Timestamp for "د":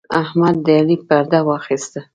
0.65-0.67